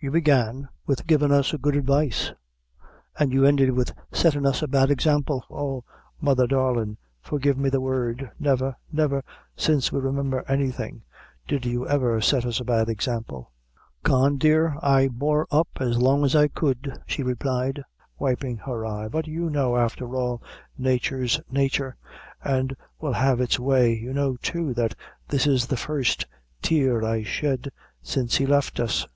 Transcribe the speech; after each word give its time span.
You 0.00 0.10
began 0.12 0.68
with 0.86 1.06
givin' 1.06 1.32
us 1.32 1.52
a 1.52 1.58
good 1.58 1.76
advice, 1.76 2.32
an' 3.18 3.30
you 3.30 3.44
ended 3.44 3.70
with 3.72 3.92
settin' 4.12 4.46
us 4.46 4.62
a 4.62 4.68
bad 4.68 4.90
example! 4.90 5.44
Oh, 5.50 5.82
mother, 6.20 6.46
darlin', 6.46 6.98
forgive 7.20 7.56
me 7.58 7.68
the 7.68 7.80
word 7.80 8.30
never, 8.40 8.76
never 8.92 9.24
since 9.56 9.90
we 9.92 10.00
remember 10.00 10.44
anything, 10.48 11.02
did 11.48 11.64
you 11.64 11.86
ever 11.86 12.20
set 12.20 12.44
us 12.44 12.60
a 12.60 12.64
bad 12.64 12.88
example." 12.88 13.52
"Con 14.04 14.36
dear, 14.36 14.76
I 14.82 15.08
bore 15.08 15.46
up 15.50 15.68
as 15.80 15.98
long 16.00 16.24
as 16.24 16.34
I 16.34 16.46
could," 16.48 16.96
she 17.06 17.22
replied, 17.24 17.82
wiping 18.20 18.56
her 18.58 18.86
eye; 18.86 19.08
"but 19.08 19.26
you 19.28 19.50
know, 19.50 19.76
after 19.76 20.14
all, 20.16 20.42
nature's 20.76 21.40
nature, 21.50 21.96
an' 22.42 22.76
will 23.00 23.12
have 23.14 23.40
its 23.40 23.58
way. 23.58 23.94
You 23.96 24.12
know, 24.12 24.36
too, 24.42 24.74
that 24.74 24.94
this 25.28 25.46
is 25.46 25.66
the 25.66 25.76
first 25.76 26.26
tear 26.62 27.04
I 27.04 27.22
shed, 27.24 27.70
since 28.02 28.36
he 28.36 28.46
left 28.46 28.78
us." 28.80 29.06